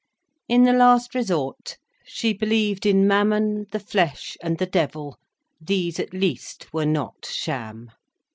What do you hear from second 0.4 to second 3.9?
In the last resort, she believed in Mammon, the